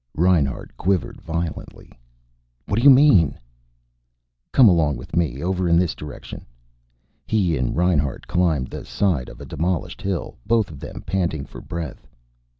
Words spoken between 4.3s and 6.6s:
"Come along with me. Over in this direction."